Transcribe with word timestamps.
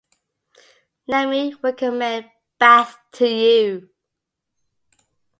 Let 1.05 1.29
me 1.29 1.53
recommend 1.61 2.25
Bath 2.57 2.97
to 3.17 3.27
you. 3.27 3.91